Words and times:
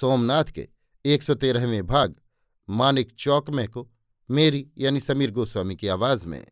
सोमनाथ 0.00 0.44
के 0.44 0.68
एक 1.04 1.22
सौ 1.22 1.34
तेरहवें 1.34 1.86
भाग, 1.86 2.16
मानिक 2.70 3.12
चौक 3.12 3.50
में 3.50 3.68
को 3.68 3.90
मेरी 4.30 4.70
यानी 4.78 5.00
समीर 5.00 5.30
गोस्वामी 5.30 5.76
की 5.76 5.88
आवाज़ 5.88 6.26
में। 6.26 6.46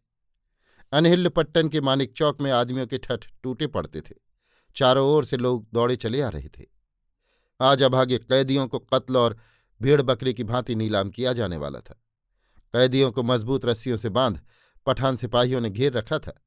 अनहिल्य 0.92 1.28
पट्टन 1.28 1.68
के 1.68 1.80
मानिक 1.80 2.12
चौक 2.12 2.40
में 2.40 2.50
आदमियों 2.50 2.86
के 2.86 2.98
ठठ 2.98 3.26
टूटे 3.42 3.66
पड़ते 3.66 4.00
थे। 4.00 4.14
चारों 4.76 5.08
ओर 5.08 5.24
से 5.24 5.36
लोग 5.36 5.66
दौड़े 5.72 5.96
चले 5.96 6.22
आ 6.22 6.28
रहे 6.28 6.48
थे। 6.48 6.66
आज 7.60 7.82
अभागे 7.82 8.18
कैदियों 8.18 8.66
को 8.66 8.78
कत्ल 8.78 9.16
और 9.16 9.36
भेड़ 9.82 10.02
बकरी 10.02 10.34
की 10.34 10.44
भांति 10.44 10.74
नीलाम 10.74 11.10
किया 11.10 11.32
जाने 11.32 11.56
वाला 11.56 11.80
था। 11.80 11.94
कैदियों 12.72 13.12
को 13.12 13.22
मज़बूत 13.22 13.64
रस्सियों 13.64 13.96
से 13.96 14.08
बाँध, 14.08 14.40
पठान 14.86 15.16
सिपाहियों 15.16 15.60
ने 15.60 15.70
घेर 15.70 15.92
रखा 15.92 16.18
था। 16.18 16.44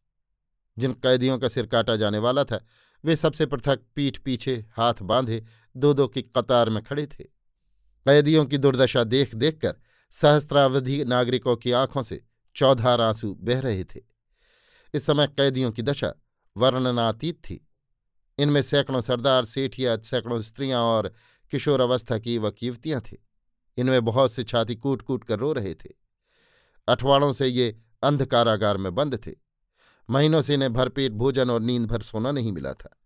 जिन 0.78 0.94
कैदियों 0.94 1.39
का 1.39 1.47
सिर 1.47 1.66
काटा 1.66 1.95
जाने 1.95 2.17
वाला 2.17 2.44
था, 2.44 2.66
वे 3.06 3.16
सबसे 3.16 3.45
पृथक 3.45 3.80
पीठ 3.95 4.17
पीछे 4.17 4.66
हाथ 4.78 4.94
बांधे 5.02 5.45
दो 5.78 5.94
दो 5.94 6.08
की 6.08 6.22
कतार 6.22 6.70
में 6.70 6.84
खड़े 6.84 7.06
थे। 7.06 7.23
कैदियों 8.06 8.45
की 8.45 8.58
दुर्दशा 8.58 9.04
देख 9.04 9.36
देखकर 9.36 9.76
सहस्त्रावधि 10.12 11.06
नागरिकों 11.06 11.56
की 11.56 11.72
आँखों 11.72 12.04
से 12.04 12.26
चौधार 12.56 13.02
आँसू 13.02 13.36
बह 13.36 13.59
रहे 13.59 13.84
थे। 13.84 14.02
इस 14.94 15.06
समय 15.06 15.28
कैदियों 15.28 15.72
की 15.72 15.81
दशा 15.81 16.14
वर्णनातीत 16.58 17.36
थी। 17.36 17.68
इनमें 18.38 18.62
सैकड़ों 18.62 19.02
सरदार, 19.02 19.46
सेठिया, 19.46 19.98
सैकड़ों 19.98 20.42
स्त्रियाँ 20.42 20.81
और 20.81 21.14
किशोर 21.52 21.81
अवस्था 21.81 22.18
की 22.18 22.36
युवक 22.36 22.64
युवतियाँ 22.64 23.02
थे। 23.02 23.18
इनमें 23.78 24.06
बहुत 24.06 24.31
से 24.31 24.44
छाती 24.44 24.76
कूट 24.76 25.02
कूट 25.02 25.23
कर 25.23 25.40
रो 25.40 25.53
रहे 25.53 25.73
थे। 25.73 25.90
अठवाड़ों 26.88 27.34
से 27.34 27.48
ये 27.48 27.81
अंधकारागार 28.03 28.78
में 28.78 28.96
बंद 28.96 29.28
थे। 29.28 29.31
महीनों 30.09 30.42
से 30.42 30.53
इन्हें 30.53 30.73
भरपेट 30.73 31.12
भोजन 31.12 31.50
और 31.50 31.62
नींद 31.62 31.86
भर 31.86 32.02
सोना 32.02 32.31
नहीं 32.31 32.52
मिला 32.52 32.73
था। 32.73 32.98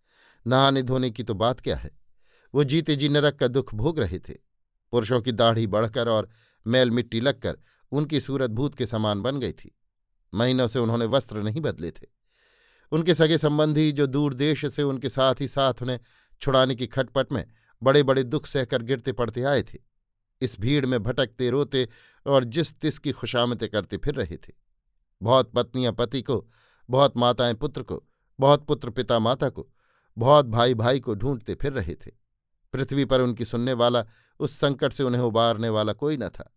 नहाने 0.48 0.82
धोने 0.82 1.12
की 1.12 1.24
तो 1.24 1.34
बात 1.34 1.60
क्या 1.60 1.76
है? 1.76 1.99
वो 2.56 2.64
जीते 2.64 2.96
जी 2.96 3.10
नरक 3.10 3.36
का 3.36 3.48
दुख 3.48 3.76
भोग 3.76 4.00
रहे 4.00 4.20
थे। 4.20 4.34
पुरुषों 4.92 5.22
की 5.22 5.32
दाढ़ी 5.32 5.68
बढ़कर 5.68 6.10
और 6.10 6.30
मैल 6.68 6.92
मिट्टी 6.92 7.22
लगकर 7.22 7.58
उनकी 7.92 8.20
सूरत 8.20 8.50
भूत 8.50 8.76
के 8.76 8.86
समान 8.86 9.22
बन 9.22 9.40
गई 9.40 9.52
थी। 9.52 9.78
महीनों 10.34 10.68
से 10.68 10.80
उन्होंने 10.80 11.06
वस्त्र 11.06 11.42
नहीं 11.42 11.62
बदले 11.62 11.92
थे। 11.92 12.08
उनके 12.92 13.16
सगे 13.16 13.38
संबंधी 13.38 13.92
जो 13.92 14.08
दूर 14.08 14.34
देश 14.34 14.66
से 14.66 14.84
उनके 14.84 15.10
साथ 15.10 15.36
ही 15.40 15.48
साथ 15.48 15.74
उन्हें 15.82 16.00
छुड़ाने 16.42 16.76
की 16.76 16.88
खटपट 16.88 17.32
में 17.32 17.48
बड़े 17.84 18.04
बड़े 18.04 18.24
दुख 18.24 18.46
सहकर 18.46 18.82
गिरते 18.82 19.12
पड़ते 19.12 19.44
आए 19.44 19.64
थे। 19.64 19.78
इस 20.42 20.60
भीड़ 20.60 20.86
में 20.86 21.04
भटकते, 21.04 21.50
रोते 21.50 21.90
और 22.26 22.44
जिस 22.44 22.80
तिस 22.80 23.00
की 23.00 23.12
खुशामतें 23.12 23.70
करते 23.70 23.98
फिर 23.98 24.16
रहे 24.16 24.38
थे। 24.38 24.54
बहुत 25.22 25.52
पत्नियाँ 25.52 25.94
पति 25.94 26.22
को, 26.22 26.50
बहुत 26.90 27.18
माताएँ 27.18 27.54
पुत्र 27.54 27.84
को, 27.84 28.08
बहुत 28.40 28.66
पुत्र 28.68 28.90
पिता 28.90 29.20
माता 29.20 29.50
को, 29.50 29.70
बहुत 30.18 30.46
भाई 30.46 30.74
भाई 30.74 31.00
को 31.00 31.16
ढूंढते 31.16 31.56
फिर 31.56 31.74
रहे 31.74 31.96
थे। 31.96 32.19
पृथ्वी 32.74 33.06
पर 33.06 33.22
उनकी 33.22 33.46
सुनने 33.46 33.74
वाला, 33.74 34.06
उस 34.40 34.60
संकट 34.60 34.94
से 34.94 35.04
उन्हें 35.04 35.22
उबारने 35.22 35.70
वाला 35.70 35.94
कोई 35.94 36.18
न 36.18 36.30
था। 36.30 36.56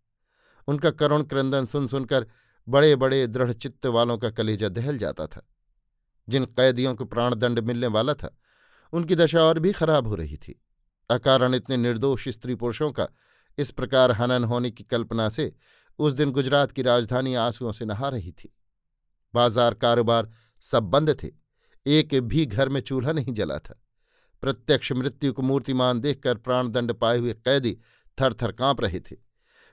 उनका 0.67 0.91
करुण 0.91 1.23
क्रंदन 1.23 1.65
सुन 1.65 1.87
सुनकर 1.87 2.27
बड़े 2.67 2.95
बड़े 2.95 3.27
दृढ़ 3.27 3.51
चित्त 3.53 3.85
वालों 3.85 4.17
का 4.17 4.29
कलेजा 4.29 4.69
दहल 4.69 4.97
जाता 4.97 5.27
था। 5.27 5.47
जिन 6.29 6.45
कैदियों 6.45 6.95
को 6.95 7.05
प्राणदंड 7.05 7.59
मिलने 7.59 7.87
वाला 7.87 8.13
था, 8.13 8.37
उनकी 8.93 9.15
दशा 9.15 9.41
और 9.41 9.59
भी 9.59 9.71
खराब 9.71 10.07
हो 10.07 10.15
रही 10.15 10.37
थी। 10.37 10.61
अकारण 11.09 11.55
इतने 11.55 11.77
निर्दोष 11.77 12.27
स्त्री 12.29 12.55
पुरुषों 12.55 12.91
का 12.91 13.07
इस 13.57 13.71
प्रकार 13.71 14.11
हनन 14.11 14.43
होने 14.43 14.71
की 14.71 14.83
कल्पना 14.83 15.29
से 15.29 15.53
उस 15.99 16.13
दिन 16.13 16.31
गुजरात 16.31 16.71
की 16.71 16.81
राजधानी 16.81 17.33
आंसुओं 17.35 17.71
से 17.71 17.85
नहा 17.85 18.09
रही 18.09 18.31
थी। 18.31 18.53
बाज़ार 19.33 19.73
कारोबार 19.73 20.29
सब 20.63 20.83
बंद 20.83 21.15
थे, 21.23 21.29
एक 21.85 22.13
भी 22.15 22.45
घर 22.45 22.69
में 22.69 22.81
चूल्हा 22.81 23.11
नहीं 23.11 23.33
जला 23.33 23.57
था। 23.59 23.82
प्रत्यक्ष 24.43 24.91
मृत्यु 24.91 25.33
को 25.33 25.41
मूर्तिमान 25.41 25.99
देखकर 25.99 26.37
प्राणदंड 26.37 26.93
पाए 26.93 27.17
हुए 27.17 27.33
कैदी 27.33 27.77
थर 28.17 28.33
थर 28.33 28.51
काँप 28.51 28.81
रहे 28.81 28.99
थे। 28.99 29.15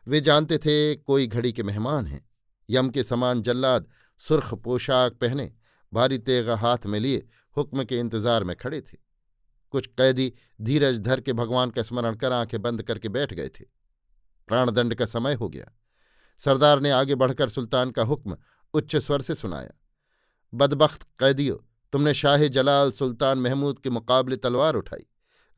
वे 0.06 0.20
जानते 0.20 0.58
थे 0.58 0.94
कोई 0.94 1.26
घड़ी 1.26 1.52
के 1.52 1.62
मेहमान 1.62 2.06
हैं। 2.06 2.28
यम 2.68 2.90
के 2.90 3.04
समान 3.04 3.42
जल्लाद 3.42 3.86
सुर्ख 4.20 4.54
पोशाक 4.54 5.12
पहने, 5.12 5.52
भारी 5.92 6.18
तेगा 6.18 6.56
हाथ 6.56 6.86
में 6.86 7.00
लिए, 7.00 7.26
हुक्म 7.56 7.84
के 7.84 7.98
इंतज़ार 7.98 8.44
में 8.44 8.56
खड़े 8.56 8.80
थे। 8.80 8.98
कुछ 9.70 9.86
कैदी 9.86 10.32
धीरज 10.60 11.00
धर 11.00 11.20
के 11.20 11.32
भगवान 11.32 11.70
का 11.70 11.82
स्मरण 11.82 12.14
कर 12.14 12.32
आँखें 12.32 12.62
बंद 12.62 12.82
करके 12.82 13.08
बैठ 13.08 13.34
गए 13.34 13.48
थे। 13.48 13.64
प्राणदंड 14.48 14.94
का 14.94 15.06
समय 15.06 15.34
हो 15.34 15.48
गया। 15.48 15.72
सरदार 16.38 16.80
ने 16.80 16.90
आगे 16.90 17.14
बढ़कर 17.14 17.48
सुल्तान 17.48 17.90
का 17.90 18.02
हुक्म 18.02 18.36
उच्च 18.74 18.96
स्वर 18.96 19.22
से 19.22 19.34
सुनाया। 19.34 19.72
बदबख्त 20.54 21.02
कैदियों 21.18 21.56
तुमने 21.92 22.14
शाह 22.14 22.46
जलाल 22.48 22.90
सुल्तान 22.92 23.38
महमूद 23.38 23.78
के 23.78 23.90
मुकाबले 23.90 24.36
तलवार 24.38 24.74
उठाई 24.76 25.04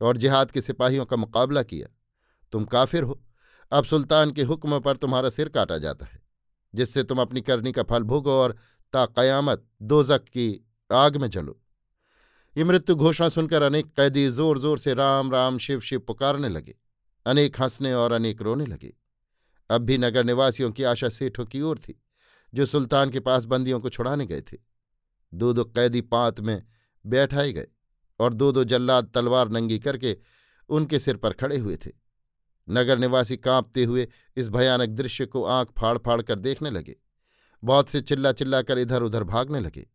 और 0.01 0.17
जिहाद 0.17 0.51
के 0.51 0.61
सिपाहियों 0.61 1.05
का 1.05 1.17
मुकाबला 1.17 1.63
किया। 1.63 1.87
तुम 2.53 2.65
काफिर 2.67 3.03
हो। 3.03 3.19
अब 3.71 3.85
सुल्तान 3.85 4.31
के 4.31 4.43
हुक्म 4.43 4.79
पर 4.79 4.97
तुम्हारा 4.97 5.29
सिर 5.29 5.49
काटा 5.49 5.77
जाता 5.79 6.05
है, 6.05 6.21
जिससे 6.73 7.03
तुम 7.03 7.21
अपनी 7.21 7.41
करनी 7.41 7.71
का 7.71 7.83
फल 7.83 8.03
भोगो 8.03 8.31
और 8.33 8.55
ताकयामत 8.93 9.65
दोजक 9.83 10.23
की 10.27 10.47
आग 10.89 11.17
में 11.17 11.29
जलो। 11.29 11.59
ये 12.55 12.63
मृत्यु 12.63 12.95
घोषणा 12.95 13.29
सुनकर 13.29 13.61
अनेक 13.61 13.85
कैदी 13.93 14.27
ज़ोर 14.29 14.59
ज़ोर 14.59 14.79
से 14.79 14.93
राम 14.93 15.31
राम 15.31 15.57
शिव 15.57 15.79
शिव 15.81 15.99
पुकारने 15.99 16.49
लगे, 16.49 16.75
अनेक 17.25 17.61
हंसने 17.61 17.93
और 17.93 18.11
अनेक 18.11 18.41
रोने 18.41 18.65
लगे। 18.65 18.93
अब 19.69 19.81
भी 19.81 19.97
नगर 19.97 20.23
निवासियों 20.23 20.71
की 20.71 20.83
आशा 20.85 21.09
सेठों 21.11 21.45
की 21.45 21.61
ओर 21.61 21.77
थी, 21.79 21.99
जो 22.53 22.65
सुल्तान 22.65 23.09
के 23.09 23.19
पास 23.21 23.45
बंदियों 23.45 23.79
को 23.79 23.89
छुड़ाने 23.89 24.25
गए 24.25 24.41
थे। 24.43 24.57
दो 25.33 25.53
दो 25.53 25.63
कैदी 25.63 26.01
पात 26.01 26.39
में 26.39 26.63
बैठाए 27.05 27.53
गए 27.53 27.67
और 28.19 28.33
दो 28.33 28.51
दो 28.51 28.63
जल्लाद 28.63 29.11
तलवार 29.15 29.49
नंगी 29.49 29.79
करके 29.79 30.17
उनके 30.69 30.99
सिर 30.99 31.17
पर 31.17 31.33
खड़े 31.33 31.57
हुए 31.57 31.77
थे। 31.77 31.91
नगर 32.69 32.97
निवासी 32.97 33.37
कांपते 33.37 33.83
हुए 33.83 34.07
इस 34.35 34.49
भयानक 34.49 34.89
दृश्य 34.89 35.25
को 35.25 35.43
आँख 35.43 35.67
फाड़ 35.79 35.97
फाड़ 35.97 36.21
कर 36.21 36.39
देखने 36.39 36.69
लगे। 36.69 36.95
बहुत 37.63 37.89
से 37.89 38.01
चिल्ला 38.01 38.31
चिल्ला 38.31 38.61
कर 38.61 38.77
इधर 38.77 39.03
उधर 39.03 39.23
भागने 39.23 39.59
लगे। 39.59 39.87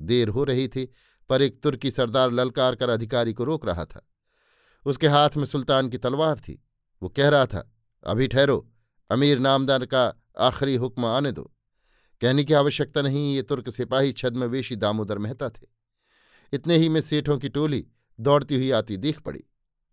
देर 0.00 0.28
हो 0.28 0.44
रही 0.44 0.68
थी, 0.68 0.92
पर 1.28 1.42
एक 1.42 1.62
तुर्की 1.62 1.90
सरदार 1.90 2.30
ललकार 2.30 2.74
कर 2.74 2.88
अधिकारी 2.88 3.32
को 3.32 3.44
रोक 3.44 3.66
रहा 3.66 3.84
था। 3.84 4.08
उसके 4.86 5.08
हाथ 5.08 5.30
में 5.36 5.44
सुल्तान 5.44 5.88
की 5.88 5.98
तलवार 5.98 6.38
थी। 6.38 6.64
वो 7.02 7.08
कह 7.08 7.28
रहा 7.28 7.46
था, 7.46 7.72
अभी 8.06 8.26
ठहरो, 8.26 8.72
अमीर 9.10 9.38
नामदार 9.38 9.86
का 9.86 10.22
आखिरी 10.38 10.76
हुक्म 10.76 11.04
आने 11.04 11.32
दो। 11.32 11.55
कहने 12.20 12.44
की 12.44 12.54
आवश्यकता 12.54 13.02
नहीं, 13.02 13.34
ये 13.36 13.42
तुर्क 13.42 13.70
सिपाही 13.70 14.12
छद्मवेशी 14.12 14.76
दामोदर 14.76 15.18
मेहता 15.18 15.50
थे। 15.50 15.66
इतने 16.52 16.76
ही 16.76 16.88
में 16.88 17.00
सेठों 17.00 17.38
की 17.38 17.48
टोली 17.48 17.86
दौड़ती 18.20 18.54
हुई 18.54 18.70
आती 18.70 18.96
दिख 18.96 19.20
पड़ी। 19.20 19.44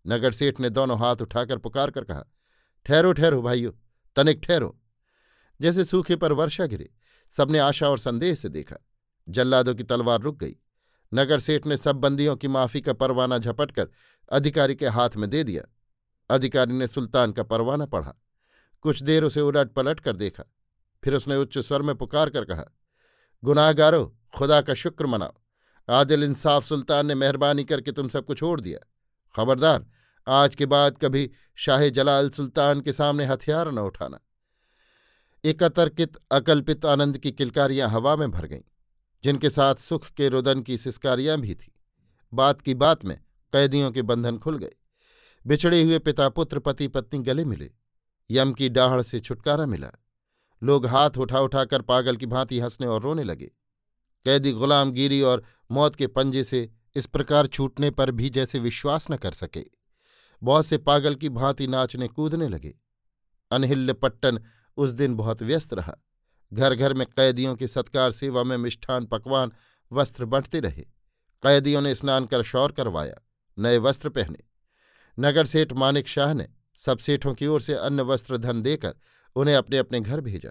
नगर 0.08 0.32
सेठ 0.32 0.60
ने 0.60 0.70
दोनों 0.70 1.00
हाथ 1.00 1.16
उठाकर 1.16 1.58
पुकार 1.58 1.92
कर 1.92 2.04
कहा, 2.04 2.24
ठहरो 2.86 3.14
ठहरो 3.14 3.42
भाइयों, 3.42 3.72
तनिक 4.16 4.42
ठहरो। 4.44 4.80
जैसे 5.62 5.84
सूखे 5.84 6.16
पर 6.16 6.32
वर्षा 6.32 6.66
गिरे, 6.66 6.94
सबने 7.30 7.60
आशा 7.60 7.90
और 7.90 7.98
संदेह 7.98 8.36
से 8.36 8.50
देखा। 8.50 8.76
जल्लादों 9.30 9.76
की 9.76 9.84
तलवार 9.84 10.22
रुक 10.22 10.40
गई। 10.40 10.56
नगर 11.14 11.40
सेठ 11.40 11.66
ने 11.66 11.78
सब 11.78 11.96
बंदियों 11.96 12.36
की 12.36 12.48
माफ़ी 12.48 12.82
का 12.82 12.94
परवाना 12.94 13.38
झपटकर 13.38 13.88
अधिकारी 14.32 14.76
के 14.76 14.88
हाथ 14.88 15.10
में 15.18 15.30
दे 15.30 15.44
दिया। 15.44 15.64
अधिकारी 16.30 16.74
ने 16.74 16.88
सुल्तान 16.88 17.32
का 17.32 17.44
परवाना 17.44 17.86
पढ़ा। 17.86 18.14
कुछ 18.82 19.04
देर 19.04 19.24
उसे 19.24 19.42
उलट 19.42 19.72
पलट 19.72 20.00
कर 20.00 20.16
देखा। 20.16 20.44
फिर 21.04 21.16
उसने 21.16 21.38
उच्च 21.38 21.58
स्वर 21.58 21.82
में 21.82 21.96
पुकार 21.96 22.30
कर 22.30 22.46
कहा, 22.46 22.66
गुनाहगारो, 23.44 24.18
खुदा 24.38 24.62
का 24.62 24.74
शुक्र 24.74 25.06
मनाओ। 25.06 25.34
आदिल 25.90 26.24
इंसाफ 26.24 26.66
सुल्तान 26.66 27.06
ने 27.06 27.16
मेहरबानी 27.16 27.64
करके 27.64 27.92
तुम 27.92 28.10
सबको 28.10 28.36
छोड़ 28.36 28.62
दिया। 28.62 28.80
खबरदार, 29.36 29.86
आज 30.28 30.56
के 30.56 30.66
बाद 30.66 30.98
कभी 30.98 31.32
शाह 31.56 31.88
जलाल 31.88 32.30
सुल्तान 32.30 32.82
के 32.82 32.94
सामने 32.94 33.26
हथियार 33.26 33.72
न 33.72 33.80
उठाना। 33.80 34.20
एक 35.44 35.64
अतर्कित 35.64 36.18
अकल्पित 36.32 36.86
आनंद 36.86 37.18
की 37.18 37.32
किलकारियाँ 37.32 37.90
हवा 37.90 38.16
में 38.16 38.32
भर 38.32 38.46
गईं, 38.46 38.62
जिनके 39.24 39.50
साथ 39.50 39.76
सुख 39.76 40.08
के 40.08 40.30
रुदन 40.30 40.62
की 40.62 40.78
सिस्कारियाँ 40.78 41.38
भी 41.40 41.56
थी। 41.56 41.76
बात 42.34 42.62
की 42.62 42.74
बात 42.74 43.06
में 43.06 43.18
कैदियों 43.54 43.92
के 43.92 44.02
बंधन 44.02 44.38
खुल 44.38 44.58
गए। 44.58 44.72
बिछड़े 45.48 45.84
हुए 45.84 46.00
पिता 46.00 46.30
पुत्र 46.30 46.60
पति 46.60 46.88
पत्नी 46.88 47.20
गले 47.20 47.46
मिले। 47.46 47.72
यम 48.32 48.54
की 48.54 48.70
डाहड़ 48.70 49.02
से 49.02 49.20
छुटकारा 49.20 49.66
मिला। 49.66 50.03
लोग 50.64 50.86
हाथ 50.86 51.10
उठा 51.18 51.40
उठाकर 51.40 51.82
पागल 51.82 52.16
की 52.16 52.26
भांति 52.26 52.60
हंसने 52.60 52.88
और 52.88 53.02
रोने 53.02 53.24
लगे। 53.24 53.52
कैदी 54.26 54.52
गुलामगिरी 54.52 55.22
और 55.22 55.44
मौत 55.72 55.96
के 55.96 56.08
पंजे 56.08 56.44
से 56.44 56.72
इस 56.96 57.06
प्रकार 57.06 57.48
छूटने 57.48 57.92
पर 57.92 58.12
भी 58.12 58.30
जैसे 58.30 58.60
विश्वास 58.60 59.12
न 59.12 59.18
कर 59.18 59.32
सके। 59.32 59.64
बहुत 60.44 60.66
से 60.66 60.78
पागल 60.78 61.16
की 61.16 61.30
भांति 61.30 61.68
नाचने 61.68 62.08
कूदने 62.08 62.48
लगे। 62.48 62.76
अनहिल्य 63.52 63.94
पट्टन 63.94 64.40
उस 64.78 64.90
दिन 64.90 65.16
बहुत 65.16 65.44
व्यस्त 65.44 65.74
रहा। 65.74 65.96
घर 66.54 66.76
घर 66.76 66.94
में 66.94 67.08
कैदियों 67.08 67.56
की 67.56 67.68
सत्कार, 67.68 68.12
सेवा 68.12 68.44
में 68.44 68.58
मिष्ठान, 68.58 69.06
पकवान, 69.06 69.52
वस्त्र 69.92 70.26
बंटते 70.26 70.60
रहे। 70.60 70.82
कैदियों 71.44 71.82
ने 71.82 71.96
स्नान 71.96 72.26
कर 72.26 72.44
शौर 72.44 72.72
करवाया, 72.72 73.16
नए 73.60 73.78
वस्त्र 73.78 74.10
पहने। 74.10 74.40
नगर 75.20 75.46
सेठ 75.46 75.74
मानिक 75.74 76.08
शाह 76.08 76.34
ने 76.34 76.48
सब 76.76 76.98
सेठों 76.98 77.34
की 77.34 77.48
ओर 77.48 77.62
से 77.62 77.74
अन्न 77.74 78.02
वस्त्र 78.02 78.38
धन 78.38 78.62
देकर 78.62 78.96
उन्हें 79.36 79.56
अपने 79.56 79.78
अपने 79.78 80.00
घर 80.00 80.22
भेजा। 80.22 80.50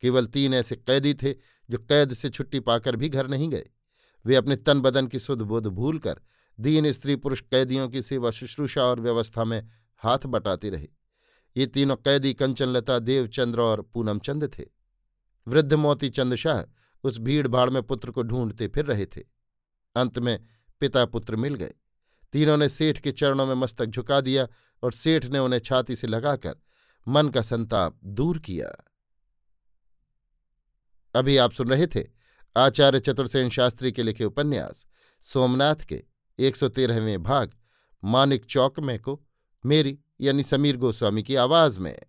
केवल 0.00 0.26
तीन 0.26 0.54
ऐसे 0.54 0.76
कैदी 0.76 1.14
थे 1.14 1.32
जो 1.70 1.78
कैद 1.78 2.12
से 2.12 2.30
छुट्टी 2.30 2.60
पाकर 2.60 2.96
भी 2.96 3.08
घर 3.08 3.28
नहीं 3.28 3.48
गए। 3.48 3.70
वे 4.26 4.36
अपने 4.36 4.56
तन 4.56 4.80
बदन 4.80 5.06
की 5.06 5.18
सुध 5.18 5.42
बुध 5.42 5.66
भूल 5.66 5.98
कर 5.98 6.20
दीन 6.60 6.92
स्त्री 6.92 7.16
पुरुष 7.16 7.40
कैदियों 7.40 7.88
की 7.88 8.02
सेवा 8.02 8.30
शुश्रूषा 8.30 8.82
और 8.82 9.00
व्यवस्था 9.00 9.44
में 9.44 9.68
हाथ 9.96 10.18
बटाते 10.18 10.70
रहे। 10.70 10.88
ये 11.56 11.66
तीनों 11.66 11.96
कैदी 11.96 12.34
कंचनलता, 12.34 12.98
देवचंद्र 12.98 13.60
और 13.60 13.82
पूनमचंद 13.82 14.50
थे। 14.58 14.64
वृद्ध 15.48 15.72
मोती 15.74 16.10
चंद 16.10 16.34
शाह 16.34 16.62
उस 17.04 17.18
भीड़ 17.18 17.48
भाड़ 17.48 17.70
में 17.70 17.82
पुत्र 17.82 18.10
को 18.10 18.22
ढूंढते 18.22 18.68
फिर 18.68 18.84
रहे 18.84 19.06
थे। 19.06 19.20
अंत 19.96 20.18
में 20.18 20.44
पिता 20.80 21.04
पुत्र 21.04 21.36
मिल 21.36 21.54
गए। 21.54 21.74
तीनों 22.32 22.56
ने 22.56 22.68
सेठ 22.68 22.98
के 22.98 23.12
चरणों 23.12 23.46
में 23.46 23.54
मस्तक 23.54 23.86
झुका 23.86 24.20
दिया 24.20 24.48
और 24.82 24.92
सेठ 24.92 25.24
ने 25.24 25.38
उन्हें 25.38 25.60
छाती 25.60 25.96
से 25.96 26.06
लगाकर 26.06 26.56
मन 27.08 27.28
का 27.28 27.42
संताप 27.42 28.00
दूर 28.04 28.38
किया। 28.38 28.84
अभी 31.14 31.36
आप 31.36 31.52
सुन 31.52 31.68
रहे 31.68 31.86
थे 31.86 32.04
आचार्य 32.56 33.00
चतुर्सेन 33.00 33.48
शास्त्री 33.48 33.92
के 33.92 34.02
लिखे 34.02 34.24
उपन्यास, 34.24 34.86
सोमनाथ 35.22 35.74
के 35.74 36.04
एक 36.38 36.56
सौ 36.56 36.68
तेरहवें 36.68 37.22
भाग, 37.22 37.54
मानिक 38.04 38.44
चौक 38.44 38.80
में 38.80 39.00
को, 39.00 39.26
मेरी 39.66 39.98
यानी 40.20 40.42
समीर 40.42 40.76
गोस्वामी 40.76 41.22
की 41.22 41.34
आवाज़ 41.34 41.80
में। 41.80 42.02